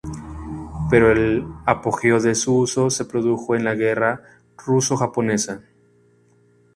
[0.89, 4.23] Pero el apogeo de su uso se produjo en la Guerra
[4.57, 5.61] Ruso-Japonesa.